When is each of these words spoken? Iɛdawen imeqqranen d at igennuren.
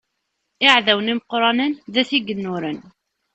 Iɛdawen 0.65 1.11
imeqqranen 1.13 1.73
d 1.93 1.95
at 2.01 2.09
igennuren. 2.17 2.79